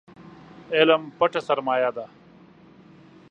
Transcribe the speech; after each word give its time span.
علم 0.75 1.01
پټه 1.17 1.41
سرمايه 1.47 1.89
ده 1.95 2.05